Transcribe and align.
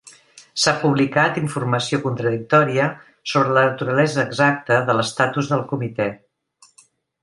S'ha 0.61 0.71
publicat 0.83 1.37
informació 1.41 1.99
contradictòria 2.07 2.89
sobre 3.35 3.55
la 3.59 3.69
naturalesa 3.71 4.27
exacta 4.27 4.83
de 4.91 5.01
l'estatus 5.01 5.55
del 5.57 5.67
comitè. 5.75 6.13